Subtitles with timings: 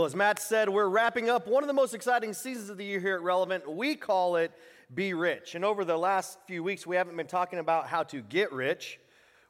[0.00, 2.84] Well, as Matt said, we're wrapping up one of the most exciting seasons of the
[2.86, 3.70] year here at Relevant.
[3.70, 4.50] We call it
[4.94, 5.56] Be Rich.
[5.56, 8.98] And over the last few weeks, we haven't been talking about how to get rich,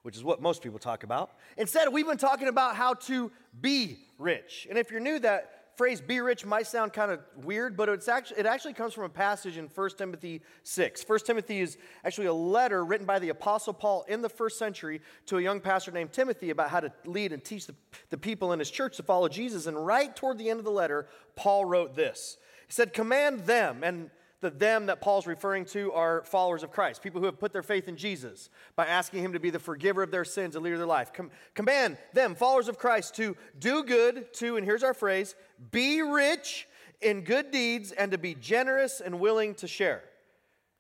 [0.03, 1.31] which is what most people talk about.
[1.57, 4.67] Instead, we've been talking about how to be rich.
[4.69, 8.07] And if you're new, that phrase be rich might sound kind of weird, but it's
[8.07, 11.05] actually, it actually comes from a passage in 1 Timothy 6.
[11.09, 15.01] 1 Timothy is actually a letter written by the Apostle Paul in the first century
[15.25, 17.75] to a young pastor named Timothy about how to lead and teach the,
[18.11, 19.65] the people in his church to follow Jesus.
[19.65, 22.37] And right toward the end of the letter, Paul wrote this.
[22.67, 27.03] He said, Command them, and the them that Paul's referring to are followers of Christ,
[27.03, 30.03] people who have put their faith in Jesus by asking him to be the forgiver
[30.03, 31.13] of their sins and leader of their life.
[31.13, 35.35] Com- command them, followers of Christ, to do good, to, and here's our phrase,
[35.71, 36.67] be rich
[37.01, 40.03] in good deeds and to be generous and willing to share.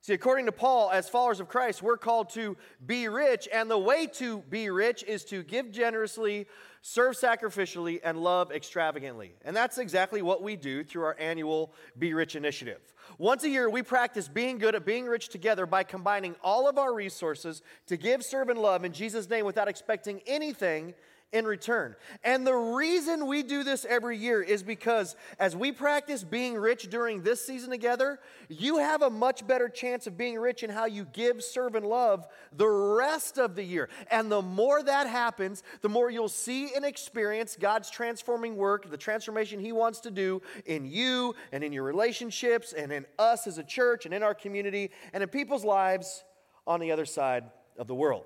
[0.02, 2.56] See, according to Paul, as followers of Christ, we're called to
[2.86, 6.46] be rich, and the way to be rich is to give generously,
[6.80, 9.34] serve sacrificially, and love extravagantly.
[9.44, 12.80] And that's exactly what we do through our annual Be Rich initiative.
[13.18, 16.78] Once a year, we practice being good at being rich together by combining all of
[16.78, 20.94] our resources to give, serve, and love in Jesus' name without expecting anything
[21.32, 21.94] in return.
[22.24, 26.90] And the reason we do this every year is because as we practice being rich
[26.90, 28.18] during this season together,
[28.48, 31.86] you have a much better chance of being rich in how you give, serve, and
[31.86, 32.26] love
[32.56, 33.88] the rest of the year.
[34.10, 38.96] And the more that happens, the more you'll see and experience God's transforming work, the
[38.96, 43.58] transformation He wants to do in you and in your relationships and in us as
[43.58, 46.24] a church and in our community and in people's lives
[46.66, 47.44] on the other side
[47.78, 48.24] of the world.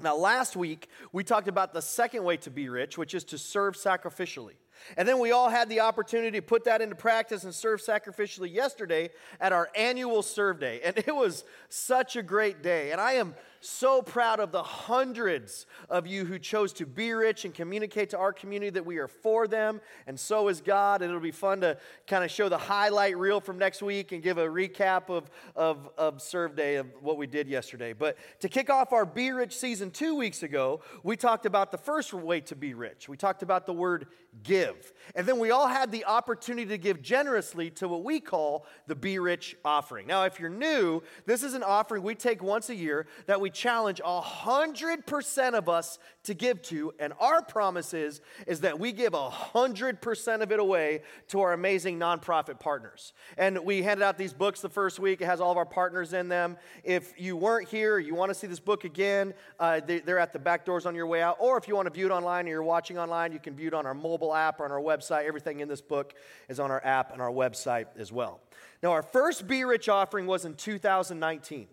[0.00, 3.38] Now, last week, we talked about the second way to be rich, which is to
[3.38, 4.54] serve sacrificially.
[4.96, 8.52] And then we all had the opportunity to put that into practice and serve sacrificially
[8.52, 9.10] yesterday
[9.40, 10.80] at our annual serve day.
[10.84, 12.90] And it was such a great day.
[12.90, 13.34] And I am
[13.64, 18.18] so proud of the hundreds of you who chose to be rich and communicate to
[18.18, 21.02] our community that we are for them, and so is God.
[21.02, 24.22] And it'll be fun to kind of show the highlight reel from next week and
[24.22, 27.92] give a recap of, of, of Serve Day of what we did yesterday.
[27.92, 31.78] But to kick off our Be Rich season two weeks ago, we talked about the
[31.78, 33.08] first way to be rich.
[33.08, 34.06] We talked about the word
[34.42, 34.92] give.
[35.14, 38.94] And then we all had the opportunity to give generously to what we call the
[38.94, 40.06] Be Rich offering.
[40.06, 43.50] Now, if you're new, this is an offering we take once a year that we
[43.54, 46.92] challenge 100% of us to give to.
[46.98, 51.98] And our promise is, is that we give 100% of it away to our amazing
[51.98, 53.12] nonprofit partners.
[53.38, 55.20] And we handed out these books the first week.
[55.20, 56.56] It has all of our partners in them.
[56.82, 60.32] If you weren't here, you want to see this book again, uh, they, they're at
[60.32, 61.36] the back doors on your way out.
[61.38, 63.68] Or if you want to view it online or you're watching online, you can view
[63.68, 65.24] it on our mobile app or on our website.
[65.26, 66.14] Everything in this book
[66.48, 68.40] is on our app and our website as well.
[68.82, 71.68] Now, our first Be Rich offering was in 2019.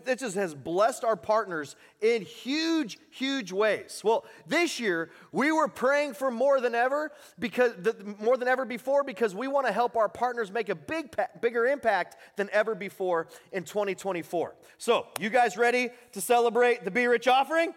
[0.03, 4.01] this just has blessed our partners in huge, huge ways.
[4.03, 7.71] Well, this year we were praying for more than ever because
[8.19, 11.67] more than ever before because we want to help our partners make a big, bigger
[11.67, 14.55] impact than ever before in 2024.
[14.77, 17.73] So, you guys ready to celebrate the Be Rich offering?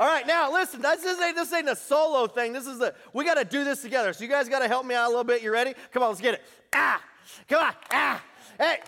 [0.00, 2.54] All right, now listen, this, ain't, this ain't a solo thing.
[2.54, 4.14] This is the, we got to do this together.
[4.14, 5.42] So you guys got to help me out a little bit.
[5.42, 5.74] You ready?
[5.92, 6.42] Come on, let's get it.
[6.72, 7.02] Ah,
[7.46, 8.24] come on, ah.
[8.56, 8.78] Hey,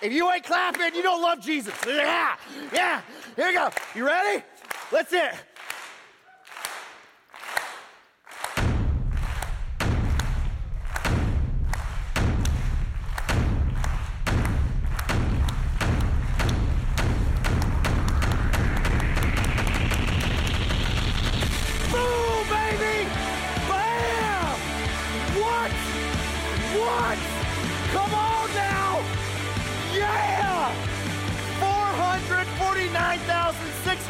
[0.00, 1.74] if you ain't clapping, you don't love Jesus.
[1.88, 2.36] Yeah,
[2.72, 3.02] yeah.
[3.34, 3.68] Here we go.
[3.96, 4.44] You ready?
[4.92, 5.49] Let's hear it.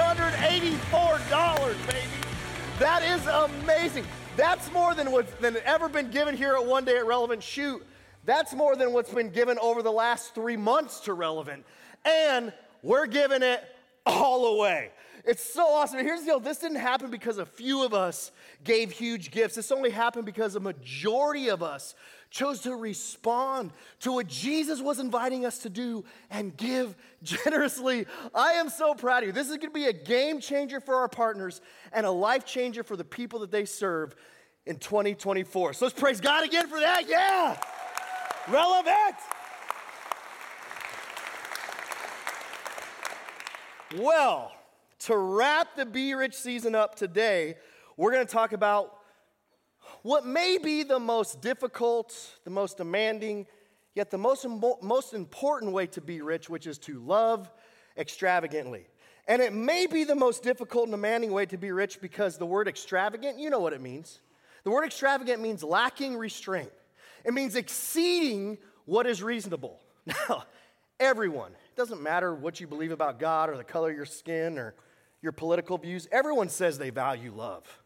[0.00, 2.00] $684, baby.
[2.79, 4.06] That is amazing.
[4.35, 7.43] That's more than what's than ever been given here at One Day at Relevant.
[7.43, 7.85] Shoot,
[8.25, 11.67] that's more than what's been given over the last three months to Relevant.
[12.06, 12.50] And
[12.82, 13.62] we're giving it
[14.06, 14.91] all away.
[15.26, 15.99] It's so awesome.
[15.99, 18.32] And here's the deal this didn't happen because a few of us
[18.64, 19.56] gave huge gifts.
[19.56, 21.94] This only happened because a majority of us
[22.30, 28.06] chose to respond to what Jesus was inviting us to do and give generously.
[28.34, 29.32] I am so proud of you.
[29.32, 31.60] This is going to be a game changer for our partners
[31.92, 34.14] and a life changer for the people that they serve
[34.64, 35.72] in 2024.
[35.74, 37.08] So let's praise God again for that.
[37.08, 37.60] Yeah.
[38.48, 39.16] Relevant.
[43.96, 44.52] Well,
[45.00, 47.56] to wrap the Be Rich season up today,
[47.96, 49.00] we're going to talk about
[50.02, 53.47] what may be the most difficult, the most demanding,
[53.94, 54.47] yet the most,
[54.82, 57.50] most important way to be rich, which is to love
[57.97, 58.87] extravagantly.
[59.29, 62.47] And it may be the most difficult and demanding way to be rich because the
[62.47, 64.20] word extravagant, you know what it means.
[64.64, 66.73] The word extravagant means lacking restraint,
[67.25, 69.81] it means exceeding what is reasonable.
[70.29, 70.44] Now,
[70.99, 74.58] everyone, it doesn't matter what you believe about God or the color of your skin
[74.58, 74.75] or
[75.23, 77.79] your political views, everyone says they value love.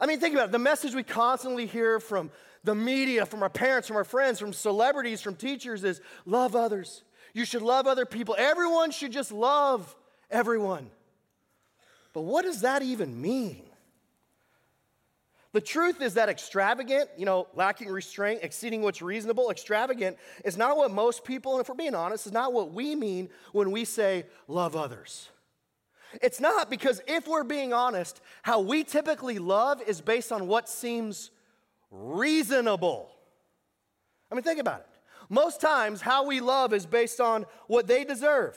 [0.00, 0.52] I mean, think about it.
[0.52, 2.30] The message we constantly hear from
[2.64, 7.02] the media, from our parents, from our friends, from celebrities, from teachers is love others.
[7.34, 8.34] You should love other people.
[8.38, 9.94] Everyone should just love
[10.30, 10.90] everyone.
[12.12, 13.62] But what does that even mean?
[15.52, 20.76] The truth is that extravagant, you know, lacking restraint, exceeding what's reasonable, extravagant is not
[20.76, 23.84] what most people, and if we're being honest, is not what we mean when we
[23.84, 25.28] say love others.
[26.22, 30.68] It's not because if we're being honest, how we typically love is based on what
[30.68, 31.30] seems
[31.90, 33.10] reasonable.
[34.30, 34.86] I mean, think about it.
[35.28, 38.56] Most times, how we love is based on what they deserve.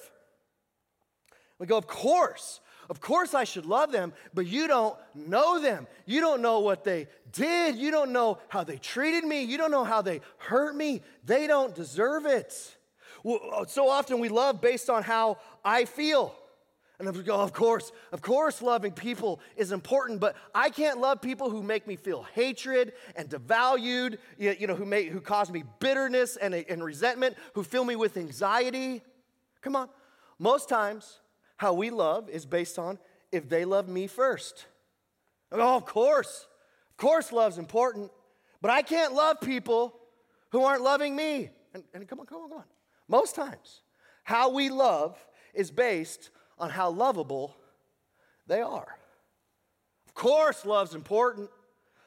[1.59, 2.59] We go, of course,
[2.89, 5.88] of course I should love them, but you don't know them.
[6.05, 7.75] You don't know what they did.
[7.75, 9.44] You don't know how they treated me.
[9.44, 11.01] You don't know how they hurt me.
[11.23, 12.75] They don't deserve it.
[13.25, 16.35] Uh, so often we love based on how I feel.
[17.07, 21.00] And we go, oh, of course, of course, loving people is important, but I can't
[21.00, 25.51] love people who make me feel hatred and devalued, you know, who, make, who cause
[25.51, 29.01] me bitterness and, and resentment, who fill me with anxiety.
[29.61, 29.89] Come on.
[30.39, 31.19] Most times,
[31.57, 33.00] how we love is based on
[33.31, 34.65] if they love me first.
[35.51, 36.47] Oh, of course.
[36.91, 38.11] Of course, love's important,
[38.61, 40.00] but I can't love people
[40.51, 41.50] who aren't loving me.
[41.73, 42.63] And, and come on, come on, come on.
[43.07, 43.81] Most times,
[44.23, 45.17] how we love
[45.53, 46.29] is based
[46.63, 47.54] on how lovable
[48.48, 48.98] they are.
[50.07, 51.50] Of course, love's important.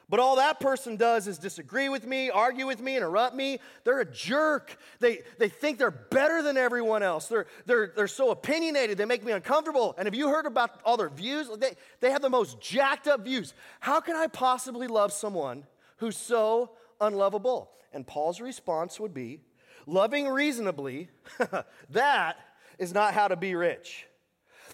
[0.09, 3.59] But all that person does is disagree with me, argue with me, interrupt me.
[3.85, 4.79] They're a jerk.
[4.99, 7.27] They, they think they're better than everyone else.
[7.27, 9.95] They're, they're, they're so opinionated, they make me uncomfortable.
[9.99, 11.51] And have you heard about all their views?
[11.59, 13.53] They, they have the most jacked up views.
[13.81, 15.65] How can I possibly love someone
[15.99, 17.73] who's so unlovable?
[17.93, 19.41] And Paul's response would be
[19.87, 21.11] loving reasonably,
[21.91, 22.37] that
[22.79, 24.07] is not how to be rich.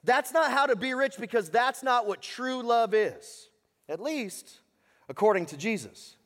[0.05, 3.49] That's not how to be rich because that's not what true love is,
[3.89, 4.61] at least
[5.09, 6.17] according to Jesus.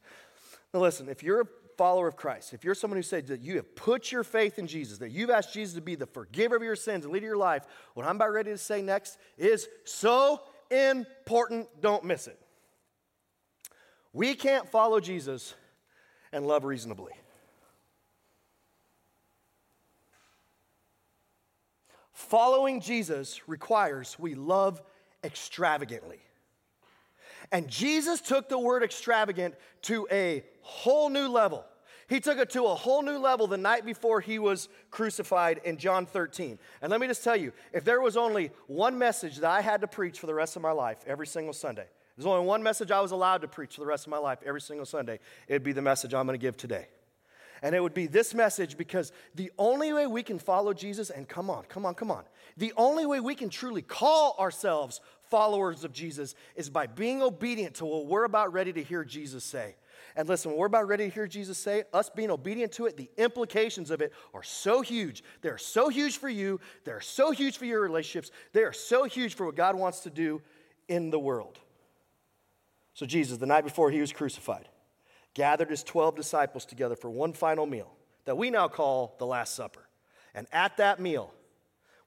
[0.73, 1.47] Now, listen, if you're a
[1.77, 4.67] follower of Christ, if you're someone who said that you have put your faith in
[4.67, 7.31] Jesus, that you've asked Jesus to be the forgiver of your sins and leader of
[7.31, 12.39] your life, what I'm about ready to say next is so important, don't miss it.
[14.13, 15.55] We can't follow Jesus
[16.33, 17.13] and love reasonably.
[22.17, 24.81] Following Jesus requires we love
[25.23, 26.19] extravagantly.
[27.53, 31.63] And Jesus took the word extravagant to a whole new level.
[32.09, 35.77] He took it to a whole new level the night before he was crucified in
[35.77, 36.59] John 13.
[36.81, 39.83] And let me just tell you if there was only one message that I had
[39.83, 42.91] to preach for the rest of my life every single Sunday, there's only one message
[42.91, 45.19] I was allowed to preach for the rest of my life every single Sunday,
[45.49, 46.87] it'd be the message I'm going to give today.
[47.67, 51.29] And it would be this message because the only way we can follow Jesus, and
[51.29, 52.23] come on, come on, come on,
[52.57, 57.75] the only way we can truly call ourselves followers of Jesus is by being obedient
[57.75, 59.75] to what we're about ready to hear Jesus say.
[60.15, 63.11] And listen, we're about ready to hear Jesus say, us being obedient to it, the
[63.17, 65.25] implications of it are so huge.
[65.43, 69.35] They're so huge for you, they're so huge for your relationships, they are so huge
[69.35, 70.41] for what God wants to do
[70.87, 71.59] in the world.
[72.95, 74.69] So, Jesus, the night before he was crucified,
[75.37, 77.93] gathered his 12 disciples together for one final meal
[78.25, 79.87] that we now call the Last Supper.
[80.35, 81.31] And at that meal,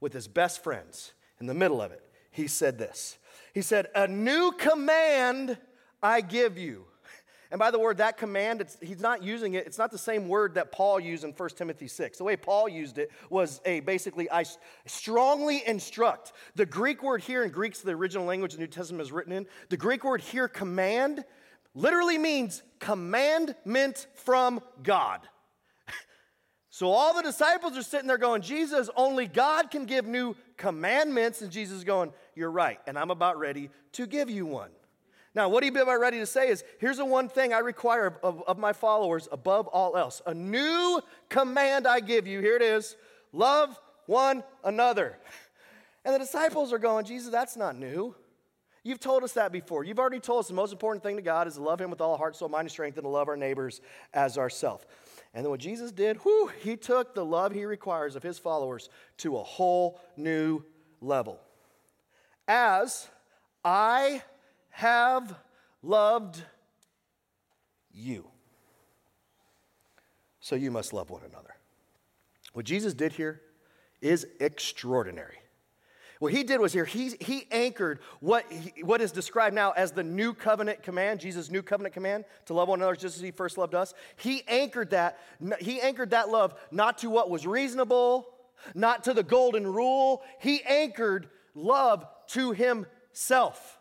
[0.01, 3.19] with his best friends, in the middle of it, he said this
[3.53, 5.57] He said, A new command
[6.01, 6.85] I give you.
[7.51, 10.55] And by the word, that command, he's not using it, it's not the same word
[10.55, 12.17] that Paul used in 1 Timothy 6.
[12.19, 14.45] The way Paul used it was a basically, I
[14.85, 16.33] strongly instruct.
[16.53, 19.47] The Greek word here in Greek's the original language the New Testament is written in.
[19.69, 21.25] The Greek word here, command,
[21.73, 25.21] literally means commandment from God.
[26.71, 31.41] So all the disciples are sitting there going, Jesus, only God can give new commandments.
[31.41, 32.79] And Jesus is going, You're right.
[32.87, 34.69] And I'm about ready to give you one.
[35.35, 38.17] Now, what he be about ready to say is here's the one thing I require
[38.23, 42.39] of, of my followers above all else a new command I give you.
[42.39, 42.95] Here it is
[43.33, 45.17] love one another.
[46.05, 48.15] And the disciples are going, Jesus, that's not new.
[48.89, 49.83] You've told us that before.
[49.83, 52.01] You've already told us the most important thing to God is to love Him with
[52.01, 53.81] all heart, soul, mind, and strength, and to love our neighbors
[54.15, 54.83] as ourselves.
[55.35, 58.89] And then what Jesus did, whew, He took the love He requires of His followers
[59.17, 60.63] to a whole new
[61.01, 61.39] level.
[62.47, 63.07] As
[63.63, 64.23] I
[64.71, 65.35] have
[65.83, 66.41] loved
[67.93, 68.25] you.
[70.39, 71.55] so you must love one another.
[72.53, 73.39] What Jesus did here
[74.01, 75.38] is extraordinary.
[76.19, 79.93] What he did was here, he, he anchored what, he, what is described now as
[79.93, 83.31] the new covenant command, Jesus' new covenant command to love one another just as he
[83.31, 83.93] first loved us.
[84.17, 85.17] He anchored that,
[85.59, 88.27] he anchored that love not to what was reasonable,
[88.75, 90.21] not to the golden rule.
[90.39, 93.77] He anchored love to himself.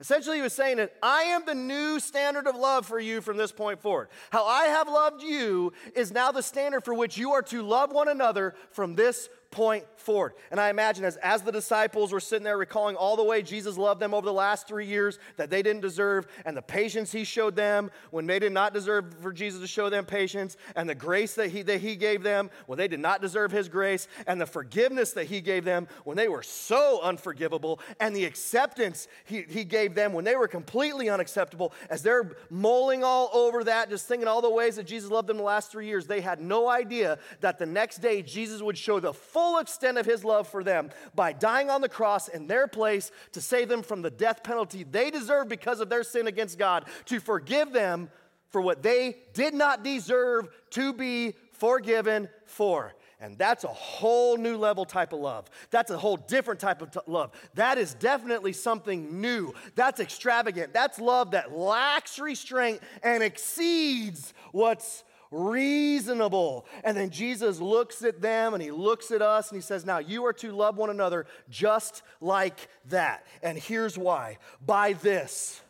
[0.00, 3.36] Essentially, he was saying that I am the new standard of love for you from
[3.36, 4.08] this point forward.
[4.30, 7.92] How I have loved you is now the standard for which you are to love
[7.92, 10.32] one another from this point forward.
[10.50, 13.76] And I imagine as, as the disciples were sitting there recalling all the way Jesus
[13.76, 17.24] loved them over the last three years that they didn't deserve, and the patience he
[17.24, 20.94] showed them when they did not deserve for Jesus to show them patience, and the
[20.94, 24.40] grace that he, that he gave them when they did not deserve his grace, and
[24.40, 29.42] the forgiveness that he gave them when they were so unforgivable, and the acceptance he,
[29.48, 34.06] he gave them when they were completely unacceptable, as they're mulling all over that, just
[34.06, 36.68] thinking all the ways that Jesus loved them the last three years, they had no
[36.68, 40.46] idea that the next day Jesus would show the full full extent of his love
[40.46, 44.10] for them by dying on the cross in their place to save them from the
[44.10, 48.10] death penalty they deserve because of their sin against God, to forgive them
[48.50, 52.92] for what they did not deserve to be forgiven for.
[53.18, 55.48] And that's a whole new level type of love.
[55.70, 57.32] That's a whole different type of t- love.
[57.54, 59.54] That is definitely something new.
[59.74, 60.74] That's extravagant.
[60.74, 66.66] That's love that lacks restraint and exceeds what's reasonable.
[66.84, 69.98] And then Jesus looks at them and he looks at us and he says, Now
[69.98, 73.26] you are to love one another just like that.
[73.42, 75.60] And here's why by this,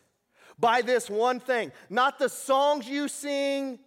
[0.59, 3.79] by this one thing, not the songs you sing,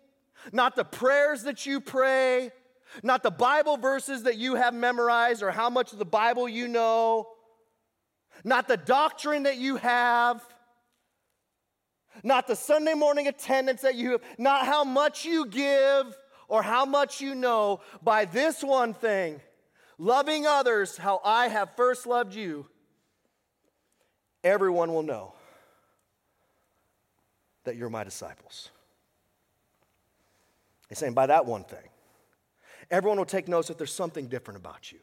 [0.51, 2.51] not the prayers that you pray,
[3.01, 6.67] not the Bible verses that you have memorized or how much of the Bible you
[6.67, 7.27] know,
[8.43, 10.45] not the doctrine that you have
[12.21, 16.15] not the Sunday morning attendance that you have, not how much you give
[16.47, 19.41] or how much you know, by this one thing,
[19.97, 22.67] loving others how I have first loved you,
[24.43, 25.33] everyone will know
[27.63, 28.69] that you're my disciples.
[30.89, 31.89] He's saying, by that one thing,
[32.91, 34.99] everyone will take notice that there's something different about you.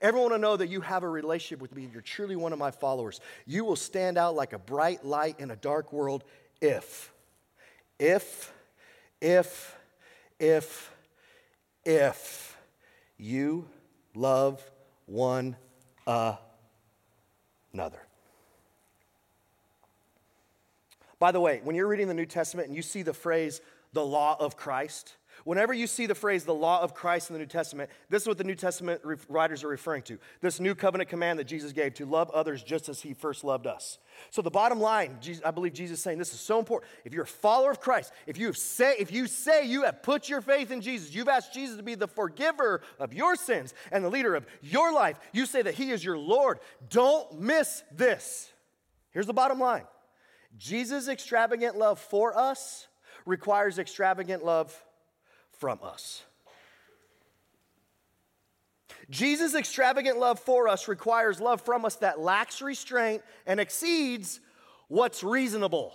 [0.00, 2.70] Everyone will know that you have a relationship with me you're truly one of my
[2.70, 3.20] followers.
[3.46, 6.24] You will stand out like a bright light in a dark world
[6.60, 7.12] if,
[7.98, 8.52] if,
[9.20, 9.76] if,
[10.38, 10.94] if,
[11.84, 12.56] if
[13.18, 13.68] you
[14.14, 14.62] love
[15.06, 15.56] one
[16.06, 18.00] another.
[21.18, 23.60] By the way, when you're reading the New Testament and you see the phrase
[23.92, 25.16] the law of Christ,
[25.50, 28.28] Whenever you see the phrase the law of Christ in the New Testament, this is
[28.28, 30.16] what the New Testament writers are referring to.
[30.40, 33.66] This new covenant command that Jesus gave to love others just as he first loved
[33.66, 33.98] us.
[34.30, 36.88] So the bottom line, I believe Jesus is saying this is so important.
[37.04, 40.28] If you're a follower of Christ, if you say if you say you have put
[40.28, 44.04] your faith in Jesus, you've asked Jesus to be the forgiver of your sins and
[44.04, 46.60] the leader of your life, you say that he is your Lord.
[46.90, 48.52] Don't miss this.
[49.10, 49.82] Here's the bottom line.
[50.56, 52.86] Jesus' extravagant love for us
[53.26, 54.80] requires extravagant love
[55.60, 56.22] from us.
[59.10, 64.40] Jesus' extravagant love for us requires love from us that lacks restraint and exceeds
[64.88, 65.94] what's reasonable.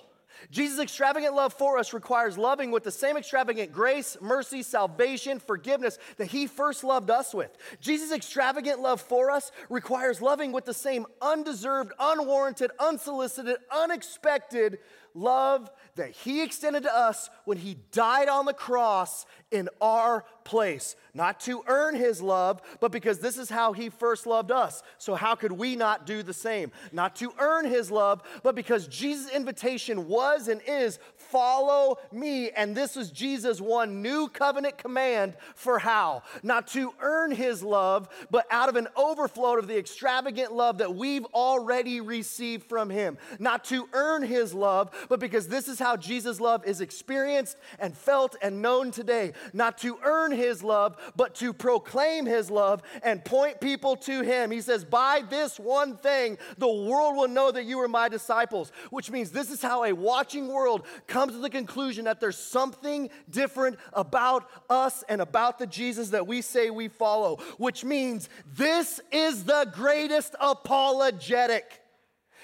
[0.51, 5.97] Jesus' extravagant love for us requires loving with the same extravagant grace, mercy, salvation, forgiveness
[6.17, 7.55] that He first loved us with.
[7.79, 14.79] Jesus' extravagant love for us requires loving with the same undeserved, unwarranted, unsolicited, unexpected
[15.13, 20.95] love that He extended to us when He died on the cross in our place.
[21.13, 24.83] Not to earn His love, but because this is how He first loved us.
[24.97, 26.71] So, how could we not do the same?
[26.91, 32.51] Not to earn His love, but because Jesus' invitation was and is follow me.
[32.51, 36.23] And this was Jesus' one new covenant command for how?
[36.43, 40.95] Not to earn His love, but out of an overflow of the extravagant love that
[40.95, 43.17] we've already received from Him.
[43.39, 47.97] Not to earn His love, but because this is how Jesus' love is experienced and
[47.97, 49.31] felt and known today.
[49.53, 54.51] Not to earn his love, but to proclaim his love and point people to him.
[54.51, 58.71] He says, By this one thing, the world will know that you are my disciples,
[58.89, 63.09] which means this is how a watching world comes to the conclusion that there's something
[63.29, 68.99] different about us and about the Jesus that we say we follow, which means this
[69.11, 71.81] is the greatest apologetic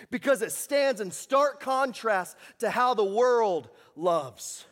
[0.09, 4.65] because it stands in stark contrast to how the world loves.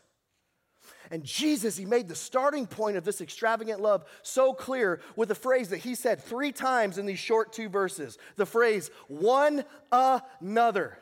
[1.12, 5.36] And Jesus, he made the starting point of this extravagant love so clear with a
[5.36, 10.98] phrase that he said three times in these short two verses the phrase, one another.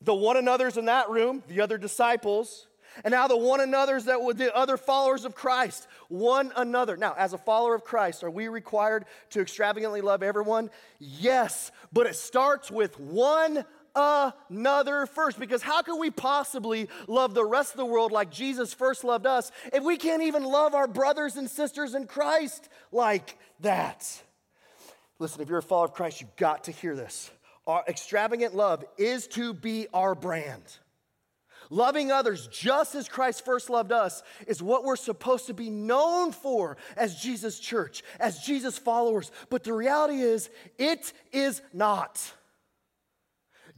[0.00, 2.68] The one another's in that room, the other disciples,
[3.04, 6.96] And now the one another's that were the other followers of Christ, one another.
[6.96, 10.70] Now, as a follower of Christ, are we required to extravagantly love everyone?
[10.98, 13.64] Yes, but it starts with one
[13.94, 15.38] another first.
[15.38, 19.26] Because how can we possibly love the rest of the world like Jesus first loved
[19.26, 24.22] us if we can't even love our brothers and sisters in Christ like that?
[25.18, 27.30] Listen, if you're a follower of Christ, you've got to hear this.
[27.66, 30.62] Our extravagant love is to be our brand.
[31.70, 36.32] Loving others just as Christ first loved us is what we're supposed to be known
[36.32, 39.30] for as Jesus' church, as Jesus' followers.
[39.50, 42.32] But the reality is, it is not.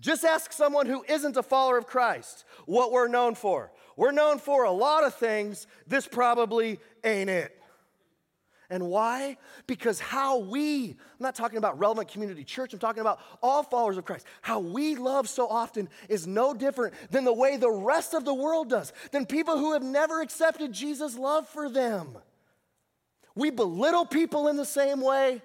[0.00, 3.70] Just ask someone who isn't a follower of Christ what we're known for.
[3.96, 5.66] We're known for a lot of things.
[5.86, 7.56] This probably ain't it.
[8.70, 9.36] And why?
[9.66, 13.98] Because how we, I'm not talking about relevant community church, I'm talking about all followers
[13.98, 14.24] of Christ.
[14.42, 18.32] How we love so often is no different than the way the rest of the
[18.32, 22.16] world does, than people who have never accepted Jesus' love for them.
[23.34, 25.42] We belittle people in the same way.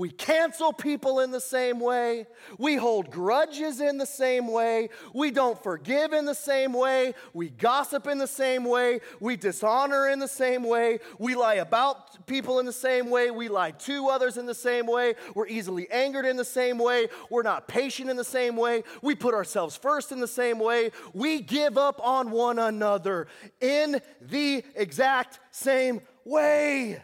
[0.00, 2.26] We cancel people in the same way.
[2.56, 4.88] We hold grudges in the same way.
[5.12, 7.12] We don't forgive in the same way.
[7.34, 9.00] We gossip in the same way.
[9.20, 11.00] We dishonor in the same way.
[11.18, 13.30] We lie about people in the same way.
[13.30, 15.16] We lie to others in the same way.
[15.34, 17.08] We're easily angered in the same way.
[17.28, 18.84] We're not patient in the same way.
[19.02, 20.92] We put ourselves first in the same way.
[21.12, 23.26] We give up on one another
[23.60, 27.02] in the exact same way.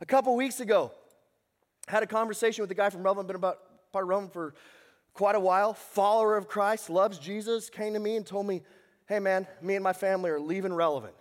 [0.00, 0.90] A couple weeks ago,
[1.88, 3.58] had a conversation with a guy from Relevant, been about
[3.92, 4.54] part of Relevant for
[5.14, 8.62] quite a while, follower of Christ, loves Jesus, came to me and told me,
[9.08, 11.14] hey man, me and my family are leaving Relevant.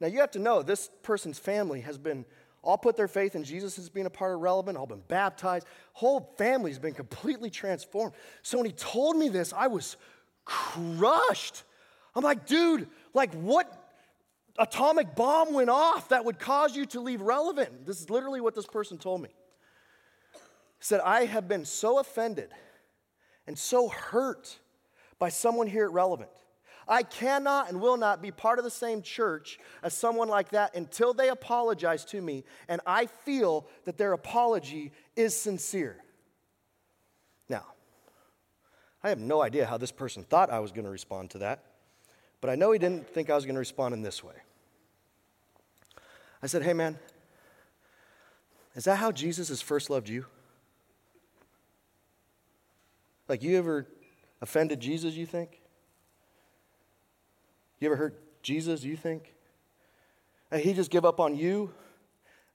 [0.00, 2.24] Now you have to know this person's family has been
[2.60, 5.66] all put their faith in Jesus as being a part of Relevant, all been baptized,
[5.92, 8.14] whole family's been completely transformed.
[8.42, 9.96] So when he told me this, I was
[10.44, 11.62] crushed.
[12.14, 13.72] I'm like, dude, like what
[14.58, 17.86] atomic bomb went off that would cause you to leave Relevant?
[17.86, 19.30] This is literally what this person told me
[20.84, 22.50] said, I have been so offended
[23.46, 24.58] and so hurt
[25.18, 26.30] by someone here at Relevant.
[26.88, 30.74] I cannot and will not be part of the same church as someone like that
[30.74, 35.96] until they apologize to me and I feel that their apology is sincere.
[37.48, 37.66] Now,
[39.04, 41.62] I have no idea how this person thought I was going to respond to that,
[42.40, 44.34] but I know he didn't think I was going to respond in this way.
[46.42, 46.98] I said, Hey, man,
[48.74, 50.26] is that how Jesus has first loved you?
[53.28, 53.86] Like, you ever
[54.40, 55.60] offended Jesus, you think?
[57.80, 59.34] You ever hurt Jesus, you think?
[60.50, 61.72] And he just give up on you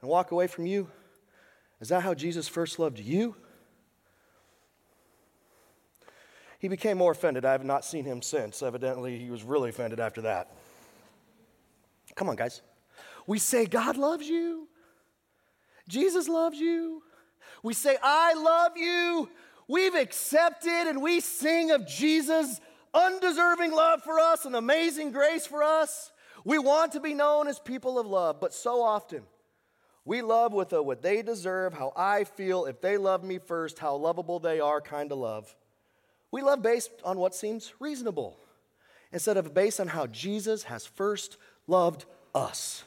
[0.02, 0.90] and walk away from you?
[1.80, 3.36] Is that how Jesus first loved you?
[6.60, 7.46] He became more offended.
[7.46, 8.64] I have not seen him since.
[8.64, 10.52] Evidently, he was really offended after that.
[12.16, 12.62] Come on, guys.
[13.28, 14.68] We say, God loves you.
[15.88, 17.04] Jesus loves you.
[17.62, 19.30] We say, I love you.
[19.68, 22.62] We've accepted and we sing of Jesus'
[22.94, 26.12] undeserving love for us and amazing grace for us.
[26.46, 29.24] We want to be known as people of love, but so often
[30.06, 33.80] we love with a what they deserve, how I feel, if they love me first,
[33.80, 35.54] how lovable they are kind of love.
[36.32, 38.40] We love based on what seems reasonable
[39.12, 42.86] instead of based on how Jesus has first loved us.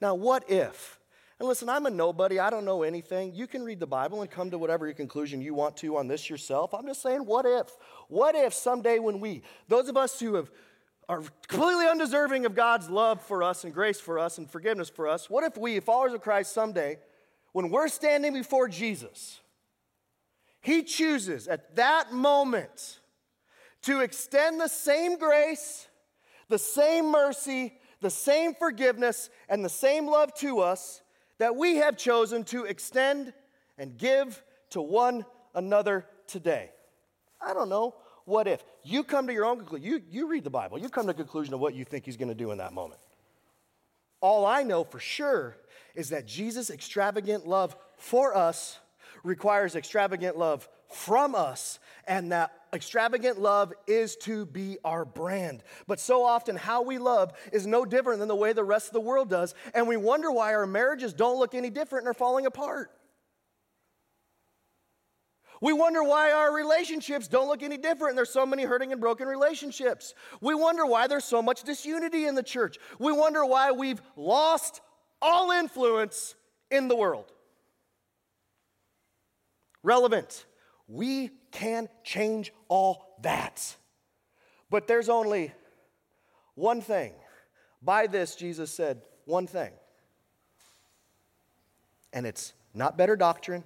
[0.00, 0.98] Now, what if
[1.42, 2.38] and listen, I'm a nobody.
[2.38, 3.34] I don't know anything.
[3.34, 6.30] You can read the Bible and come to whatever conclusion you want to on this
[6.30, 6.72] yourself.
[6.72, 7.68] I'm just saying, what if?
[8.06, 10.52] What if someday when we, those of us who have,
[11.08, 15.08] are completely undeserving of God's love for us and grace for us and forgiveness for
[15.08, 16.98] us, what if we, followers of Christ, someday,
[17.50, 19.40] when we're standing before Jesus,
[20.60, 23.00] He chooses at that moment
[23.82, 25.88] to extend the same grace,
[26.48, 31.01] the same mercy, the same forgiveness, and the same love to us
[31.42, 33.32] that we have chosen to extend
[33.76, 35.26] and give to one
[35.56, 36.70] another today.
[37.44, 37.96] I don't know.
[38.26, 38.62] What if?
[38.84, 39.84] You come to your own conclusion.
[39.84, 40.78] You, you read the Bible.
[40.78, 42.72] You come to the conclusion of what you think he's going to do in that
[42.72, 43.00] moment.
[44.20, 45.56] All I know for sure
[45.96, 48.78] is that Jesus' extravagant love for us
[49.22, 55.62] requires extravagant love from us, and that extravagant love is to be our brand.
[55.86, 58.92] But so often, how we love is no different than the way the rest of
[58.92, 62.18] the world does, and we wonder why our marriages don't look any different and are
[62.18, 62.90] falling apart.
[65.62, 69.00] We wonder why our relationships don't look any different and there's so many hurting and
[69.00, 70.12] broken relationships.
[70.40, 72.78] We wonder why there's so much disunity in the church.
[72.98, 74.80] We wonder why we've lost
[75.22, 76.34] all influence
[76.72, 77.31] in the world.
[79.82, 80.44] Relevant.
[80.88, 83.76] We can change all that.
[84.70, 85.52] But there's only
[86.54, 87.12] one thing.
[87.82, 89.72] By this, Jesus said one thing.
[92.12, 93.64] And it's not better doctrine,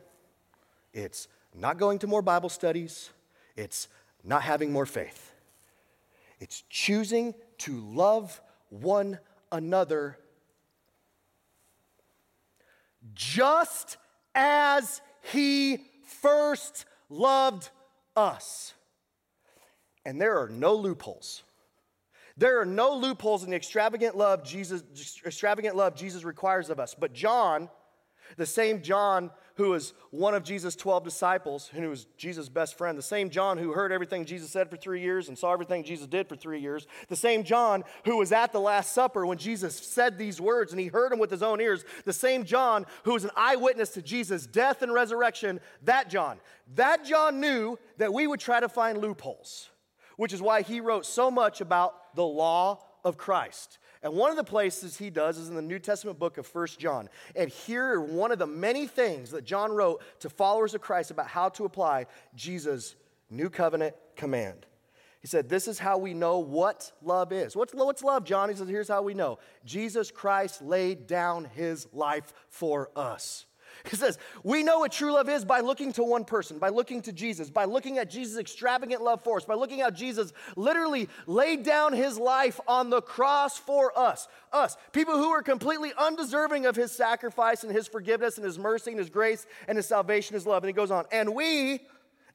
[0.93, 3.11] it's not going to more Bible studies,
[3.57, 3.89] it's
[4.25, 5.33] not having more faith.
[6.39, 9.19] It's choosing to love one
[9.51, 10.19] another
[13.15, 13.97] just
[14.35, 15.01] as
[15.33, 17.71] he first loved
[18.17, 18.75] us.
[20.05, 21.43] And there are no loopholes.
[22.37, 24.83] There are no loopholes in the extravagant love Jesus
[25.25, 26.95] extravagant love Jesus requires of us.
[26.95, 27.71] But John,
[28.37, 32.77] the same John who was one of Jesus' 12 disciples, and who was Jesus' best
[32.77, 35.83] friend, the same John who heard everything Jesus said for three years and saw everything
[35.83, 39.39] Jesus did for three years, the same John who was at the Last Supper when
[39.39, 42.85] Jesus said these words and he heard them with his own ears, the same John
[43.05, 46.39] who was an eyewitness to Jesus' death and resurrection, that John.
[46.75, 49.71] That John knew that we would try to find loopholes,
[50.17, 53.79] which is why he wrote so much about the law of Christ.
[54.07, 56.79] And one of the places he does is in the New Testament book of First
[56.79, 57.09] John.
[57.35, 61.11] And here are one of the many things that John wrote to followers of Christ
[61.11, 62.95] about how to apply Jesus'
[63.31, 64.65] new covenant command.
[65.21, 67.57] He said, This is how we know what love is.
[67.57, 68.49] What's, what's love, John?
[68.49, 73.45] He says, Here's how we know Jesus Christ laid down his life for us.
[73.91, 77.03] He says, We know what true love is by looking to one person, by looking
[77.03, 81.09] to Jesus, by looking at Jesus' extravagant love for us, by looking at Jesus literally
[81.27, 84.29] laid down his life on the cross for us.
[84.53, 88.91] Us, people who are completely undeserving of his sacrifice and his forgiveness and his mercy
[88.91, 90.63] and his grace and his salvation, his love.
[90.63, 91.81] And he goes on, and we,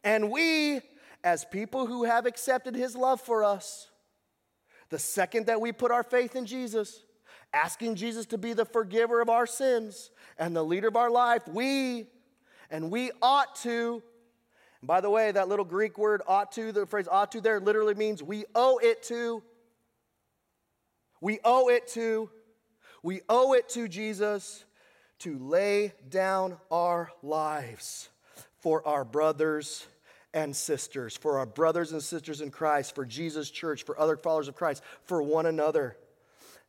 [0.03, 0.81] and we,
[1.23, 3.89] as people who have accepted his love for us,
[4.89, 7.01] the second that we put our faith in Jesus,
[7.53, 11.47] asking Jesus to be the forgiver of our sins and the leader of our life,
[11.47, 12.07] we,
[12.69, 14.01] and we ought to.
[14.81, 17.59] And by the way, that little Greek word ought to, the phrase ought to there
[17.59, 19.43] literally means we owe it to.
[21.19, 22.29] We owe it to.
[23.03, 24.65] We owe it to Jesus
[25.19, 28.09] to lay down our lives
[28.59, 29.85] for our brothers
[30.33, 34.47] and sisters, for our brothers and sisters in Christ, for Jesus' church, for other followers
[34.47, 35.97] of Christ, for one another.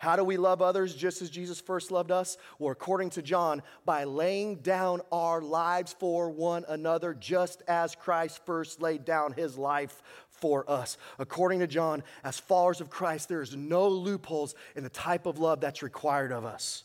[0.02, 2.36] How do we love others just as Jesus first loved us?
[2.58, 8.44] Well, according to John, by laying down our lives for one another, just as Christ
[8.44, 10.98] first laid down his life for us.
[11.20, 15.38] According to John, as followers of Christ, there is no loopholes in the type of
[15.38, 16.82] love that's required of us.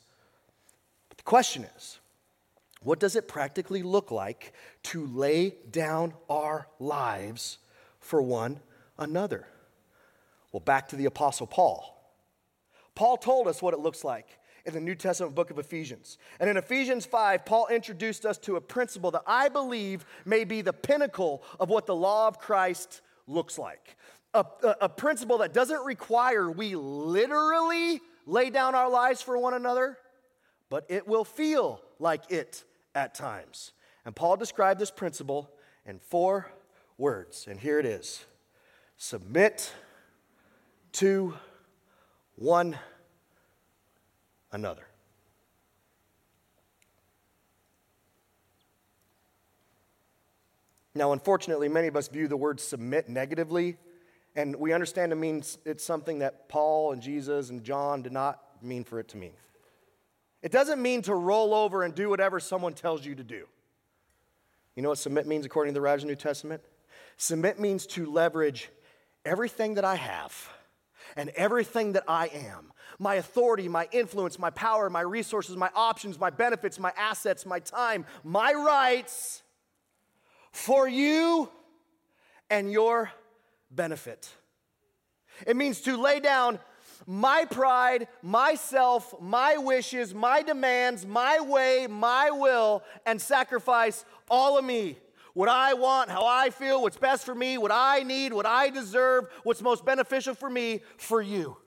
[1.10, 1.98] But the question is,
[2.84, 4.54] what does it practically look like
[4.84, 7.58] to lay down our lives
[8.00, 8.60] for one
[8.96, 9.48] another?
[10.52, 11.97] Well, back to the Apostle Paul.
[12.98, 16.18] Paul told us what it looks like in the New Testament book of Ephesians.
[16.40, 20.62] And in Ephesians 5, Paul introduced us to a principle that I believe may be
[20.62, 23.98] the pinnacle of what the law of Christ looks like.
[24.34, 29.54] A, a, a principle that doesn't require we literally lay down our lives for one
[29.54, 30.00] another,
[30.68, 32.64] but it will feel like it
[32.96, 33.74] at times.
[34.06, 35.52] And Paul described this principle
[35.86, 36.52] in four
[36.98, 37.46] words.
[37.48, 38.26] And here it is
[38.98, 39.72] submit
[40.94, 41.36] to
[42.38, 42.78] one
[44.52, 44.88] another.
[50.95, 53.78] Now, unfortunately, many of us view the word submit negatively,
[54.36, 58.39] and we understand it means it's something that Paul and Jesus and John did not
[58.62, 59.34] mean for it to mean.
[60.41, 63.45] It doesn't mean to roll over and do whatever someone tells you to do.
[64.76, 66.62] You know what submit means according to the Radical New Testament?
[67.17, 68.69] Submit means to leverage
[69.26, 70.50] everything that I have
[71.18, 76.20] and everything that I am my authority, my influence, my power, my resources, my options,
[76.20, 79.44] my benefits, my assets, my time, my rights
[80.52, 81.50] for you
[82.50, 83.12] and your
[83.70, 84.30] benefit.
[85.46, 86.60] It means to lay down
[87.06, 94.66] my pride, myself, my wishes, my demands, my way, my will, and sacrifice all of
[94.66, 94.98] me
[95.38, 98.71] what I want, how I feel, what's best for me, what I need, what I
[98.71, 101.58] deserve, what's most beneficial for me, for you,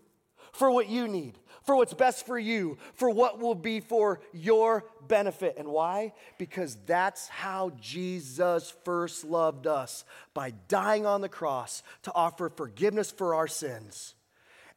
[0.50, 4.87] for what you need, for what's best for you, for what will be for your
[5.06, 5.54] benefit.
[5.56, 6.14] And why?
[6.37, 10.04] Because that's how Jesus first loved us
[10.35, 14.16] by dying on the cross to offer forgiveness for our sins.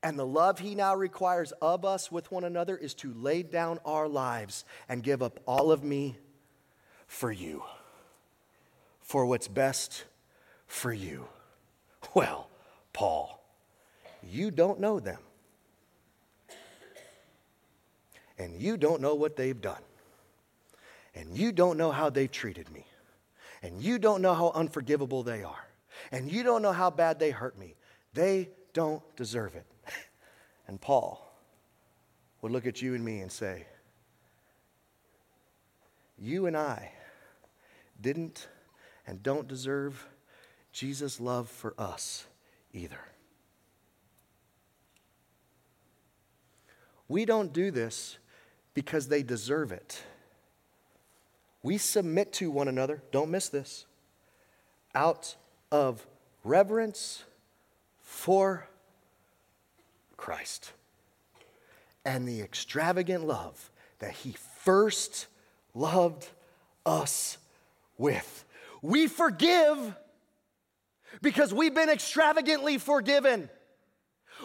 [0.04, 3.80] And the love he now requires of us with one another is to lay down
[3.86, 6.16] our lives and give up all of me
[7.08, 7.64] for you
[9.14, 10.06] for what's best
[10.66, 11.28] for you.
[12.16, 12.50] Well,
[12.94, 13.44] Paul,
[14.24, 15.20] you don't know them.
[18.40, 19.84] And you don't know what they've done.
[21.16, 22.88] And you don't know how they've treated me.
[23.62, 25.68] And you don't know how unforgivable they are.
[26.12, 27.76] And you don't know how bad they hurt me.
[28.14, 29.68] They don't deserve it.
[30.68, 31.40] and Paul
[32.42, 33.68] would look at you and me and say,
[36.18, 36.92] You and I
[38.02, 38.48] didn't
[39.06, 40.08] and don't deserve
[40.72, 42.26] Jesus' love for us
[42.74, 43.00] either.
[47.08, 48.18] We don't do this
[48.74, 50.02] because they deserve it.
[51.62, 53.86] We submit to one another, don't miss this,
[54.96, 55.36] out
[55.72, 56.06] of
[56.44, 57.24] reverence
[58.02, 58.68] for
[60.18, 60.72] Christ
[62.06, 65.28] and the extravagant love that He first
[65.74, 66.28] loved
[66.86, 67.38] us
[67.98, 68.43] with.
[68.84, 69.96] We forgive
[71.22, 73.50] because we've been extravagantly forgiven.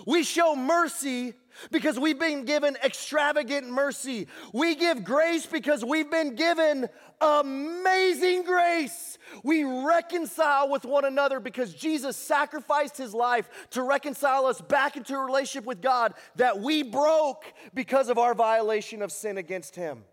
[0.06, 1.34] We show mercy
[1.72, 4.28] because we've been given extravagant mercy.
[4.52, 6.88] We give grace because we've been given
[7.20, 9.18] amazing grace.
[9.42, 15.14] We reconcile with one another because Jesus sacrificed his life to reconcile us back into
[15.16, 20.04] a relationship with God that we broke because of our violation of sin against him.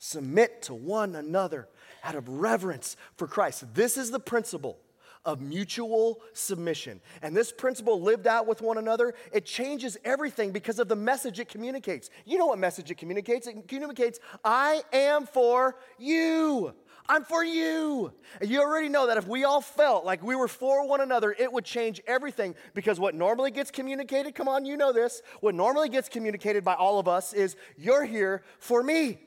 [0.00, 1.68] Submit to one another
[2.04, 3.64] out of reverence for Christ.
[3.74, 4.78] This is the principle
[5.24, 7.00] of mutual submission.
[7.22, 11.38] And this principle lived out with one another, it changes everything because of the message
[11.38, 12.08] it communicates.
[12.24, 13.46] You know what message it communicates?
[13.46, 16.72] It communicates, I am for you.
[17.10, 18.12] I'm for you.
[18.40, 21.34] And you already know that if we all felt like we were for one another,
[21.38, 25.54] it would change everything because what normally gets communicated, come on, you know this, what
[25.54, 29.18] normally gets communicated by all of us is, You're here for me.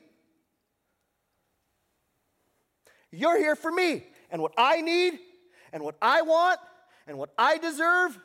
[3.12, 4.04] You're here for me.
[4.30, 5.18] And what I need
[5.72, 6.58] and what I want
[7.06, 8.18] and what I deserve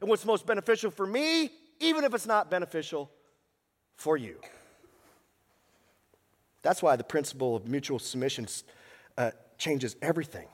[0.00, 3.10] and what's most beneficial for me, even if it's not beneficial
[3.96, 4.36] for you.
[6.62, 8.46] That's why the principle of mutual submission
[9.16, 10.46] uh, changes everything.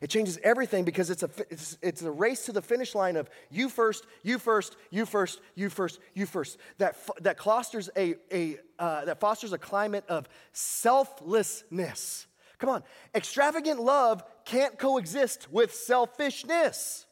[0.00, 3.28] It changes everything because it's a, it's, it's, a race to the finish line of
[3.50, 6.58] you first, you first, you first, you first, you first.
[6.78, 12.26] That, that, fosters a, a, uh, that fosters a climate of selflessness.
[12.58, 12.82] Come on,
[13.14, 17.06] extravagant love can't coexist with selfishness.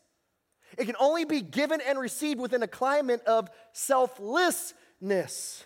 [0.76, 5.64] It can only be given and received within a climate of selflessness.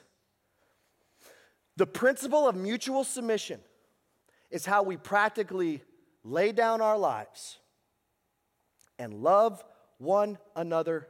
[1.76, 3.60] The principle of mutual submission
[4.50, 5.82] is how we practically
[6.22, 7.58] lay down our lives
[8.98, 9.64] and love
[9.96, 11.08] one another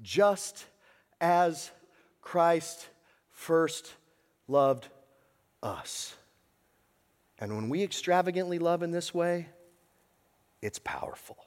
[0.00, 0.64] just
[1.20, 1.70] as
[2.22, 2.88] Christ
[3.30, 3.92] first
[4.48, 4.88] loved
[5.62, 6.14] us.
[7.40, 9.48] And when we extravagantly love in this way,
[10.60, 11.38] it's powerful.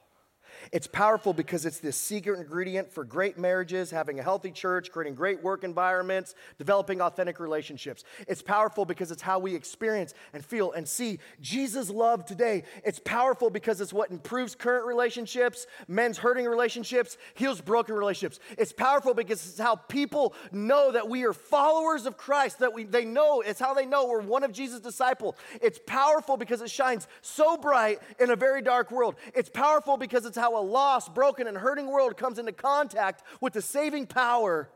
[0.72, 5.14] It's powerful because it's this secret ingredient for great marriages, having a healthy church, creating
[5.14, 8.04] great work environments, developing authentic relationships.
[8.28, 12.64] It's powerful because it's how we experience and feel and see Jesus' love today.
[12.84, 18.40] It's powerful because it's what improves current relationships, men's hurting relationships, heals broken relationships.
[18.58, 22.84] It's powerful because it's how people know that we are followers of Christ, that we,
[22.84, 25.36] they know, it's how they know we're one of Jesus' disciple.
[25.60, 29.16] It's powerful because it shines so bright in a very dark world.
[29.34, 33.52] It's powerful because it's how a lost, broken, and hurting world comes into contact with
[33.52, 34.68] the saving power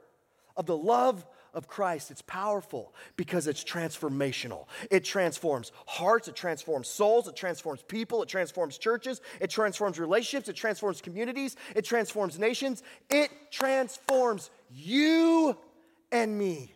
[0.57, 2.11] of the love of Christ.
[2.11, 4.67] It's powerful because it's transformational.
[4.91, 10.49] It transforms hearts, it transforms souls, it transforms people, it transforms churches, it transforms relationships,
[10.49, 15.57] it transforms communities, it transforms nations, it transforms you
[16.13, 16.73] and me.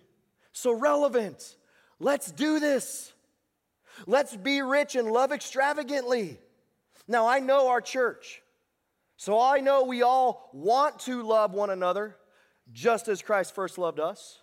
[0.52, 1.56] So relevant.
[1.98, 3.12] Let's do this.
[4.06, 6.38] Let's be rich and love extravagantly.
[7.06, 8.42] Now, I know our church.
[9.22, 12.16] So I know we all want to love one another
[12.72, 14.40] just as Christ first loved us.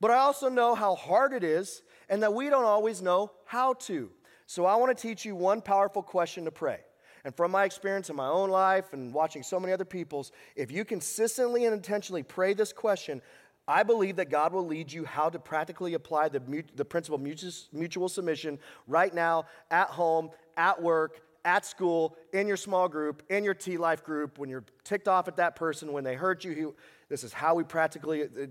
[0.00, 3.74] But I also know how hard it is and that we don't always know how
[3.74, 4.10] to.
[4.46, 6.78] So I want to teach you one powerful question to pray.
[7.26, 10.72] And from my experience in my own life and watching so many other people's, if
[10.72, 13.20] you consistently and intentionally pray this question,
[13.68, 17.20] I believe that God will lead you how to practically apply the, the principle of
[17.20, 23.22] mutual, mutual submission right now, at home, at work, at school, in your small group,
[23.28, 26.44] in your T Life group, when you're ticked off at that person, when they hurt
[26.44, 26.66] you, he,
[27.08, 28.46] this is how we practically, uh,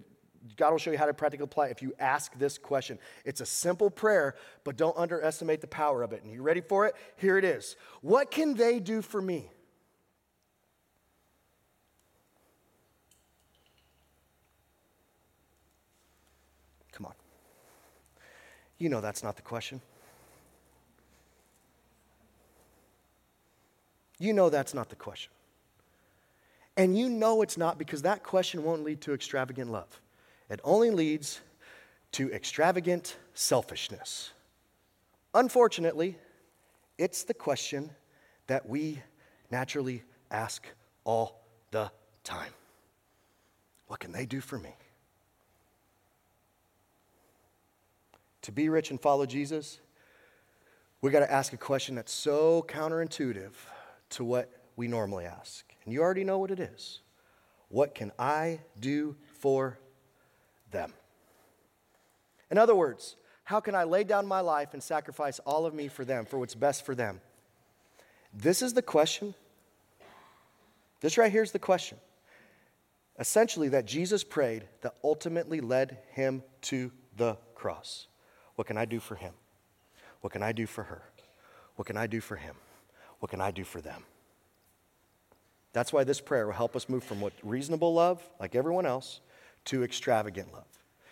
[0.58, 2.97] God will show you how to practically apply if you ask this question.
[3.25, 6.23] It's a simple prayer, but don't underestimate the power of it.
[6.23, 6.95] And you ready for it?
[7.17, 9.49] Here it is What can they do for me?
[16.91, 17.13] Come on.
[18.78, 19.82] You know that's not the question.
[24.19, 25.32] You know that's not the question.
[26.77, 30.01] And you know it's not because that question won't lead to extravagant love.
[30.49, 31.41] It only leads
[32.13, 34.32] to extravagant selfishness.
[35.34, 36.17] Unfortunately,
[36.97, 37.91] it's the question
[38.47, 39.01] that we
[39.51, 40.65] naturally ask
[41.03, 41.91] all the
[42.23, 42.51] time.
[43.88, 44.75] What can they do for me?
[48.43, 49.79] To be rich and follow Jesus,
[51.01, 53.51] we got to ask a question that's so counterintuitive
[54.12, 55.65] to what we normally ask.
[55.84, 57.02] And you already know what it is.
[57.69, 59.80] What can I do for
[60.72, 60.93] them?
[62.50, 65.88] In other words, how can I lay down my life and sacrifice all of me
[65.88, 67.22] for them, for what's best for them?
[68.34, 69.34] This is the question.
[71.02, 71.98] This right here is the question.
[73.17, 78.08] Essentially, that Jesus prayed that ultimately led him to the cross.
[78.56, 79.34] What can I do for him?
[80.22, 81.04] What can I do for her?
[81.76, 82.56] What can I do for him?
[83.19, 84.03] What can I do for them?
[85.73, 89.19] That's why this prayer will help us move from what reasonable love, like everyone else,
[89.65, 90.68] to extravagant love.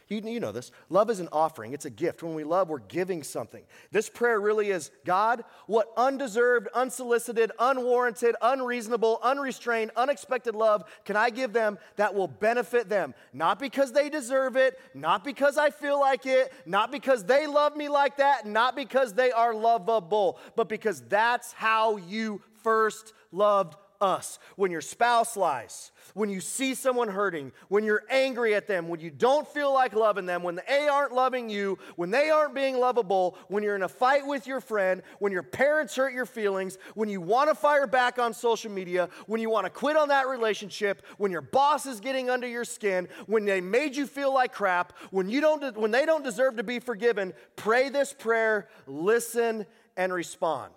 [0.08, 0.72] You, you know this.
[0.90, 2.24] Love is an offering, it's a gift.
[2.24, 3.64] When we love, we're giving something.
[3.92, 11.30] This prayer really is God, what undeserved, unsolicited, unwarranted, unreasonable, unrestrained, unexpected love can I
[11.30, 13.14] give them that will benefit them?
[13.34, 17.76] Not because they deserve it, not because I feel like it, not because they love
[17.76, 23.76] me like that, not because they are lovable, but because that's how you first loved
[24.02, 24.40] us.
[24.56, 29.00] When your spouse lies, when you see someone hurting, when you're angry at them, when
[29.00, 32.78] you don't feel like loving them, when they aren't loving you, when they aren't being
[32.78, 36.78] lovable, when you're in a fight with your friend, when your parents hurt your feelings,
[36.96, 40.10] when you want to fire back on social media, when you want to quit on
[40.10, 44.34] that relationship, when your boss is getting under your skin, when they made you feel
[44.34, 48.68] like crap, when you don't when they don't deserve to be forgiven, pray this prayer,
[48.86, 50.74] listen and respond.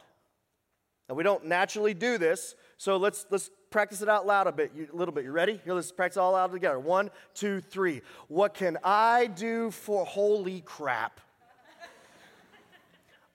[1.09, 4.73] Now we don't naturally do this, so let's, let's practice it out loud a bit,
[4.91, 5.25] a little bit.
[5.25, 5.61] You ready?
[5.67, 6.79] Here, let's practice all out together.
[6.79, 8.01] One, two, three.
[8.29, 11.21] What can I do for holy crap?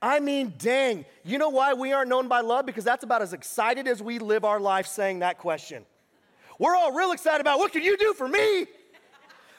[0.01, 1.05] I mean, dang.
[1.23, 2.65] You know why we aren't known by love?
[2.65, 5.85] Because that's about as excited as we live our life saying that question.
[6.57, 8.65] We're all real excited about what can you do for me?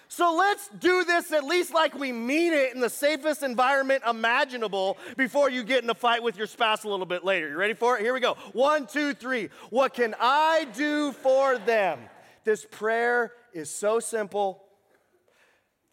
[0.09, 4.99] So let's do this at least like we mean it in the safest environment imaginable
[5.16, 7.49] before you get in a fight with your spouse a little bit later.
[7.49, 8.03] You ready for it?
[8.03, 8.35] Here we go.
[8.53, 9.51] One, two, three.
[9.71, 11.99] What can I do for them?
[12.45, 14.62] This prayer is so simple.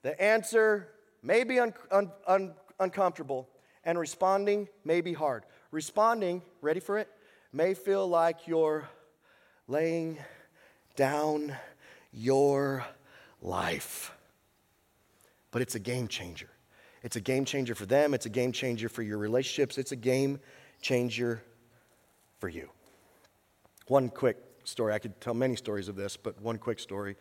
[0.04, 0.90] The answer
[1.24, 3.50] may be un- un- un- uncomfortable,
[3.84, 5.44] and responding may be hard.
[5.72, 7.10] Responding, ready for it,
[7.52, 8.88] may feel like you're
[9.68, 10.20] laying
[10.96, 11.56] down
[12.12, 12.86] your
[13.44, 14.12] life.
[15.52, 16.50] But it's a game changer.
[17.04, 19.98] It's a game changer for them, it's a game changer for your relationships, it's a
[19.98, 20.40] game
[20.82, 21.44] changer
[22.40, 22.70] for you.
[23.88, 27.18] One quick story, I could tell many stories of this, but one quick story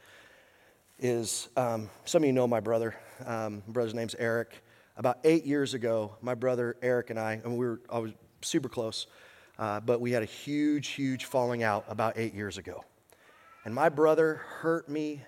[1.00, 2.94] is um, some of you know my brother.
[3.26, 4.62] Um, my brother's name's Eric.
[4.96, 8.68] About eight years ago, my brother Eric and I, and we were I was super
[8.68, 9.08] close,
[9.58, 12.84] uh, but we had a huge, huge falling out about eight years ago.
[13.64, 15.22] And my brother hurt me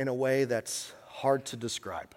[0.00, 2.14] in a way that's hard to describe.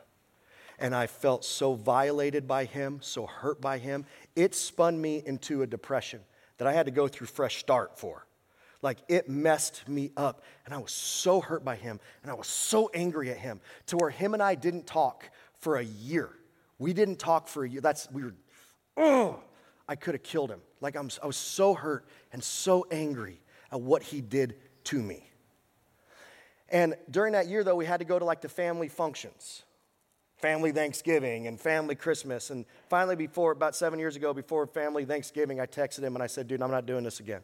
[0.79, 4.05] And I felt so violated by him, so hurt by him.
[4.37, 6.21] It spun me into a depression
[6.59, 8.25] that I had to go through fresh start for.
[8.81, 10.43] Like it messed me up.
[10.63, 11.99] And I was so hurt by him.
[12.21, 15.29] And I was so angry at him to where him and I didn't talk
[15.59, 16.29] for a year.
[16.79, 17.81] We didn't talk for a year.
[17.81, 18.35] That's, we were,
[18.95, 19.41] oh,
[19.89, 20.61] I could have killed him.
[20.79, 23.41] Like I'm, I was so hurt and so angry
[23.73, 24.55] at what he did
[24.85, 25.27] to me.
[26.73, 29.61] And during that year, though, we had to go to like the family functions,
[30.37, 32.49] family Thanksgiving and family Christmas.
[32.49, 36.27] And finally, before about seven years ago, before family Thanksgiving, I texted him and I
[36.27, 37.41] said, dude, I'm not doing this again.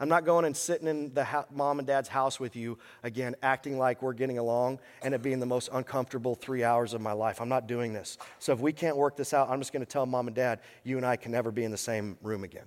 [0.00, 3.76] I'm not going and sitting in the mom and dad's house with you again, acting
[3.76, 7.40] like we're getting along and it being the most uncomfortable three hours of my life.
[7.40, 8.16] I'm not doing this.
[8.38, 10.60] So if we can't work this out, I'm just going to tell mom and dad,
[10.84, 12.66] you and I can never be in the same room again.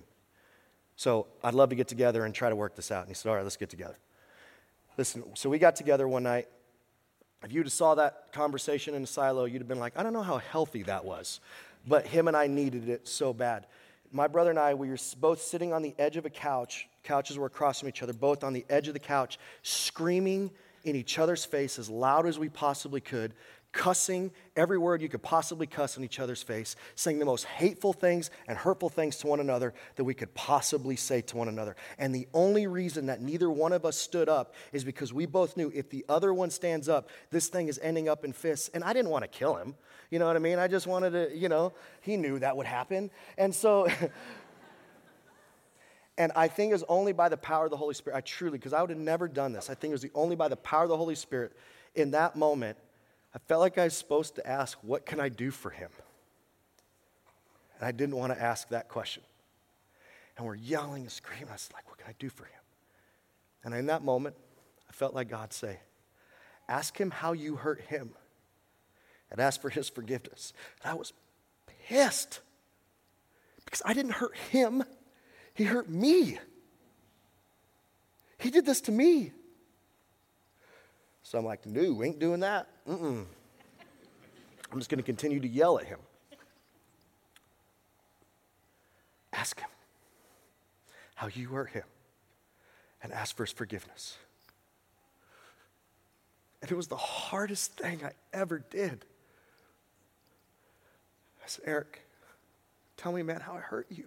[0.96, 3.00] So I'd love to get together and try to work this out.
[3.00, 3.96] And he said, all right, let's get together.
[4.96, 6.48] Listen, so we got together one night.
[7.44, 10.12] If you'd have saw that conversation in the silo, you'd have been like, I don't
[10.12, 11.40] know how healthy that was.
[11.86, 13.66] But him and I needed it so bad.
[14.12, 16.86] My brother and I, we were both sitting on the edge of a couch.
[17.02, 20.50] Couches were across from each other, both on the edge of the couch, screaming
[20.84, 23.34] in each other's face as loud as we possibly could,
[23.72, 27.92] cussing every word you could possibly cuss in each other's face, saying the most hateful
[27.92, 31.74] things and hurtful things to one another that we could possibly say to one another.
[31.98, 35.56] And the only reason that neither one of us stood up is because we both
[35.56, 38.68] knew if the other one stands up, this thing is ending up in fists.
[38.74, 39.74] And I didn't want to kill him.
[40.10, 40.58] You know what I mean?
[40.58, 43.10] I just wanted to, you know, he knew that would happen.
[43.36, 43.88] And so.
[46.18, 48.58] And I think it was only by the power of the Holy Spirit, I truly,
[48.58, 49.70] because I would have never done this.
[49.70, 51.56] I think it was the only by the power of the Holy Spirit
[51.94, 52.76] in that moment
[53.34, 55.90] I felt like I was supposed to ask, What can I do for him?
[57.78, 59.22] And I didn't want to ask that question.
[60.36, 61.48] And we're yelling and screaming.
[61.48, 62.60] I was like, What can I do for him?
[63.64, 64.36] And in that moment,
[64.88, 65.78] I felt like God say,
[66.68, 68.10] ask him how you hurt him
[69.30, 70.52] and ask for his forgiveness.
[70.82, 71.12] And I was
[71.86, 72.40] pissed
[73.64, 74.84] because I didn't hurt him,
[75.54, 76.38] he hurt me.
[78.38, 79.32] He did this to me.
[81.22, 82.68] So I'm like, no, ain't doing that.
[82.88, 83.24] Mm-mm.
[84.70, 85.98] I'm just going to continue to yell at him.
[89.32, 89.68] Ask him
[91.14, 91.84] how you hurt him
[93.02, 94.16] and ask for his forgiveness.
[96.60, 99.04] And it was the hardest thing I ever did.
[101.42, 102.02] I said, Eric,
[102.96, 104.04] tell me, man, how I hurt you.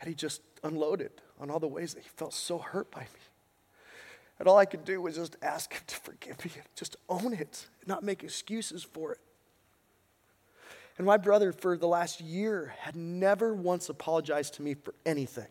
[0.00, 3.20] And he just unloaded on all the ways that he felt so hurt by me.
[4.38, 7.32] And all I could do was just ask him to forgive me and just own
[7.32, 9.20] it, and not make excuses for it.
[10.96, 15.48] And my brother, for the last year, had never once apologized to me for anything,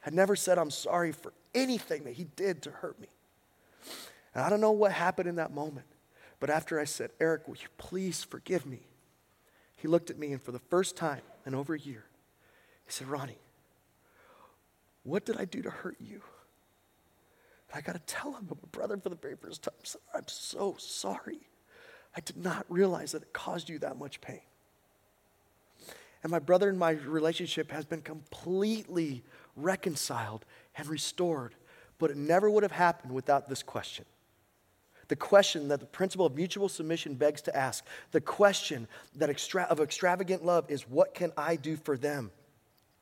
[0.00, 3.08] had never said, I'm sorry for anything that he did to hurt me.
[4.34, 5.86] And I don't know what happened in that moment,
[6.38, 8.80] but after I said, Eric, will you please forgive me?
[9.76, 12.04] He looked at me, and for the first time in over a year,
[12.86, 13.38] he said, Ronnie,
[15.02, 16.22] what did I do to hurt you?
[17.74, 19.74] I got to tell him, I'm a brother for the very first time.
[20.14, 21.40] I'm so sorry.
[22.16, 24.40] I did not realize that it caused you that much pain.
[26.22, 29.22] And my brother and my relationship has been completely
[29.56, 30.44] reconciled
[30.76, 31.54] and restored,
[31.98, 34.04] but it never would have happened without this question.
[35.08, 39.64] The question that the principle of mutual submission begs to ask, the question that extra-
[39.64, 42.30] of extravagant love is what can I do for them?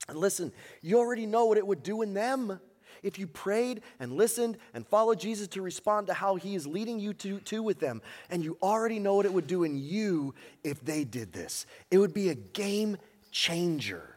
[0.09, 2.61] And listen, you already know what it would do in them.
[3.03, 6.99] If you prayed and listened and followed Jesus to respond to how he is leading
[6.99, 10.35] you to, to with them, and you already know what it would do in you
[10.65, 12.97] if they did this, it would be a game
[13.31, 14.17] changer.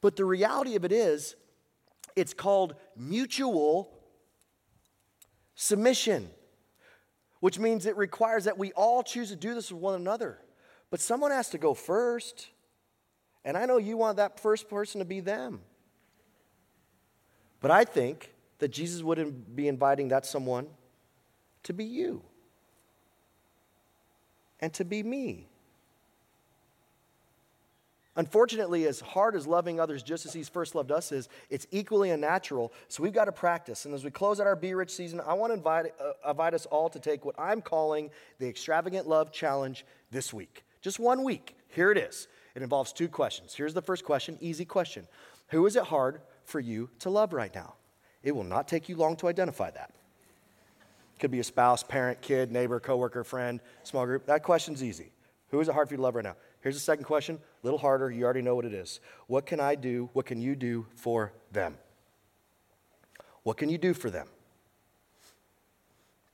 [0.00, 1.36] But the reality of it is,
[2.16, 3.90] it's called mutual
[5.54, 6.28] submission,
[7.40, 10.38] which means it requires that we all choose to do this with one another.
[10.90, 12.48] But someone has to go first.
[13.44, 15.60] And I know you want that first person to be them.
[17.64, 20.66] But I think that Jesus wouldn't be inviting that someone
[21.62, 22.20] to be you
[24.60, 25.48] and to be me.
[28.16, 32.10] Unfortunately, as hard as loving others just as He's first loved us is, it's equally
[32.10, 32.70] unnatural.
[32.88, 33.86] So we've got to practice.
[33.86, 36.52] And as we close out our Be Rich season, I want to invite, uh, invite
[36.52, 40.66] us all to take what I'm calling the Extravagant Love Challenge this week.
[40.82, 41.56] Just one week.
[41.68, 42.28] Here it is.
[42.54, 43.54] It involves two questions.
[43.54, 45.08] Here's the first question easy question
[45.48, 47.74] Who is it hard for you to love right now.
[48.22, 49.92] It will not take you long to identify that.
[51.18, 54.26] Could be a spouse, parent, kid, neighbor, coworker, friend, small group.
[54.26, 55.12] That question's easy.
[55.50, 56.36] Who is it hard for you to love right now?
[56.60, 58.10] Here's the second question, a little harder.
[58.10, 59.00] You already know what it is.
[59.26, 60.08] What can I do?
[60.14, 61.76] What can you do for them?
[63.42, 64.26] What can you do for them?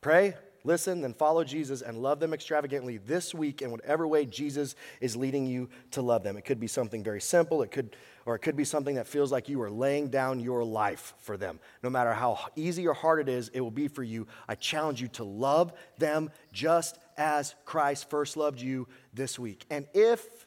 [0.00, 0.34] Pray,
[0.64, 5.16] listen, then follow Jesus and love them extravagantly this week in whatever way Jesus is
[5.16, 6.36] leading you to love them.
[6.36, 7.96] It could be something very simple, it could,
[8.30, 11.36] or it could be something that feels like you are laying down your life for
[11.36, 11.58] them.
[11.82, 14.28] No matter how easy or hard it is, it will be for you.
[14.48, 19.66] I challenge you to love them just as Christ first loved you this week.
[19.68, 20.46] And if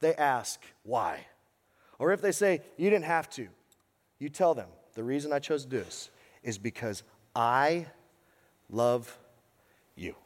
[0.00, 1.20] they ask, why?
[1.98, 3.48] Or if they say, you didn't have to,
[4.18, 6.10] you tell them, the reason I chose to do this
[6.42, 7.02] is because
[7.34, 7.86] I
[8.68, 9.18] love
[9.96, 10.16] you.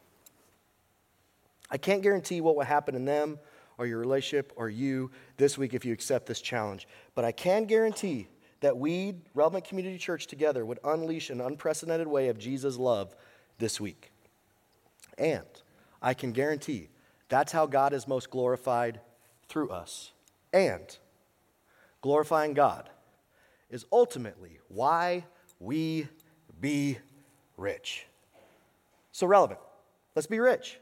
[1.70, 3.38] I can't guarantee what will happen in them
[3.78, 7.64] or your relationship or you this week if you accept this challenge, but I can
[7.64, 8.28] guarantee
[8.60, 13.14] that we, Relevant Community Church, together would unleash an unprecedented way of Jesus' love
[13.58, 14.10] this week.
[15.18, 15.46] And
[16.00, 16.88] I can guarantee
[17.28, 19.00] that's how God is most glorified
[19.48, 20.12] through us.
[20.52, 20.96] And
[22.00, 22.88] glorifying God
[23.70, 25.24] is ultimately why
[25.58, 26.08] we
[26.60, 26.98] be
[27.56, 28.06] rich.
[29.12, 29.60] So relevant.
[30.14, 30.78] Let's be rich.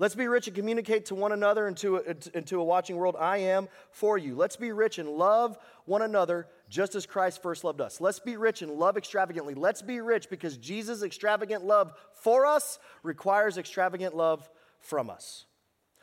[0.00, 3.16] Let's be rich and communicate to one another and to, a, into a watching world.
[3.18, 4.36] I am for you.
[4.36, 8.00] Let's be rich and love one another just as Christ first loved us.
[8.00, 9.54] Let's be rich and love extravagantly.
[9.54, 15.46] Let's be rich because Jesus' extravagant love for us requires extravagant love from us.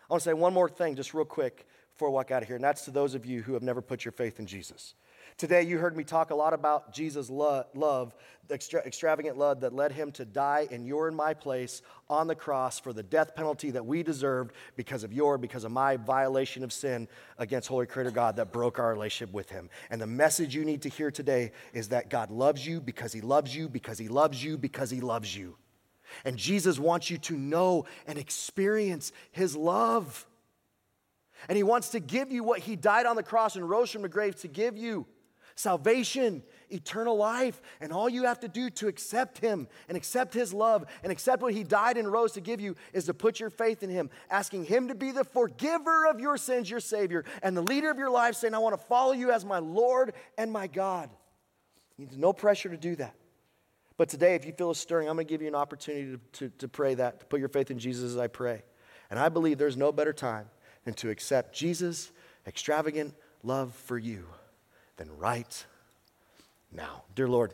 [0.10, 2.48] I want to say one more thing just real quick before I walk out of
[2.50, 4.94] here, and that's to those of you who have never put your faith in Jesus.
[5.38, 8.16] Today, you heard me talk a lot about Jesus' love, love
[8.50, 12.36] extra, extravagant love that led him to die in your and my place on the
[12.36, 16.64] cross for the death penalty that we deserved because of your, because of my violation
[16.64, 17.08] of sin
[17.38, 19.70] against Holy Creator God that broke our relationship with him.
[19.90, 23.20] And the message you need to hear today is that God loves you because he
[23.20, 25.58] loves you, because he loves you, because he loves you.
[26.24, 30.26] And Jesus wants you to know and experience his love.
[31.50, 34.04] And he wants to give you what he died on the cross and rose from
[34.04, 35.06] the grave to give you
[35.56, 37.62] salvation eternal life.
[37.82, 41.42] And all you have to do to accept Him and accept His love and accept
[41.42, 44.10] what He died and rose to give you is to put your faith in Him,
[44.30, 47.98] asking Him to be the forgiver of your sins, your Savior, and the leader of
[47.98, 51.10] your life, saying, I want to follow you as my Lord and my God.
[51.98, 53.16] There's no pressure to do that.
[53.98, 56.50] But today, if you feel a stirring, I'm going to give you an opportunity to,
[56.50, 58.64] to, to pray that, to put your faith in Jesus as I pray.
[59.10, 60.50] And I believe there's no better time
[60.84, 62.12] than to accept Jesus'
[62.46, 64.26] extravagant love for you
[64.98, 65.66] than right
[66.72, 67.04] now.
[67.16, 67.54] Dear Lord,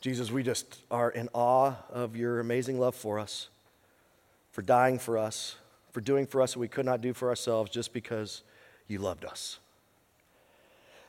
[0.00, 3.48] Jesus, we just are in awe of your amazing love for us,
[4.50, 5.56] for dying for us,
[5.92, 8.42] for doing for us what we could not do for ourselves just because
[8.88, 9.58] you loved us.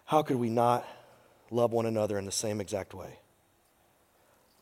[0.05, 0.85] How could we not
[1.49, 3.19] love one another in the same exact way?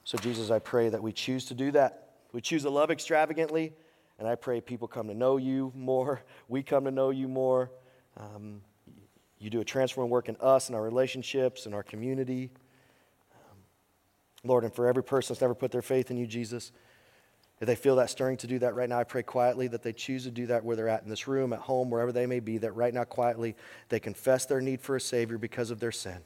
[0.04, 2.10] So, Jesus, I pray that we choose to do that.
[2.32, 3.74] We choose to love extravagantly,
[4.18, 6.22] and I pray people come to know you more.
[6.48, 7.72] We come to know you more.
[8.18, 8.62] Um,
[9.42, 12.52] you do a transforming work in us and our relationships and our community.
[13.34, 13.58] Um,
[14.44, 16.72] Lord, and for every person that's never put their faith in you, Jesus,
[17.60, 19.94] if they feel that stirring to do that right now, I pray quietly that they
[19.94, 22.40] choose to do that where they're at in this room, at home, wherever they may
[22.40, 23.56] be, that right now, quietly,
[23.90, 26.20] they confess their need for a Savior because of their sin.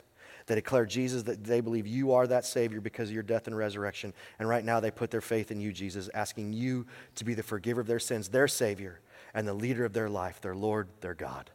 [0.47, 3.57] They declare, Jesus, that they believe you are that Savior because of your death and
[3.57, 4.13] resurrection.
[4.39, 6.85] And right now, they put their faith in you, Jesus, asking you
[7.15, 9.01] to be the forgiver of their sins, their Savior,
[9.33, 11.49] and the leader of their life, their Lord, their God.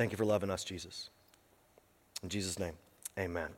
[0.00, 1.10] Thank you for loving us, Jesus.
[2.22, 2.72] In Jesus' name,
[3.18, 3.50] amen.